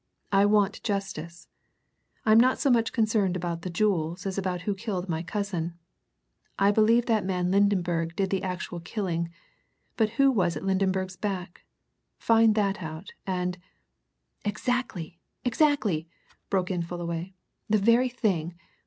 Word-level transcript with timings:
"I 0.31 0.47
want 0.47 0.81
justice. 0.81 1.47
I'm 2.25 2.39
not 2.39 2.57
so 2.57 2.71
much 2.71 2.91
concerned 2.91 3.35
about 3.35 3.61
the 3.61 3.69
jewels 3.69 4.25
as 4.25 4.35
about 4.35 4.61
who 4.61 4.73
killed 4.73 5.07
my 5.07 5.21
cousin. 5.21 5.75
I 6.57 6.71
believe 6.71 7.05
that 7.05 7.23
man 7.23 7.51
Lydenberg 7.51 8.15
did 8.15 8.31
the 8.31 8.41
actual 8.41 8.79
killing 8.79 9.29
but 9.97 10.09
who 10.17 10.31
was 10.31 10.57
at 10.57 10.63
Lydenberg's 10.65 11.17
back? 11.17 11.65
Find 12.17 12.55
that 12.55 12.81
out, 12.81 13.13
and" 13.27 13.59
"Exactly 14.53 15.19
exactly!" 15.45 16.07
broke 16.49 16.71
in 16.71 16.81
Fullaway. 16.81 17.35
"The 17.69 17.77
very 17.77 18.09
thing! 18.09 18.55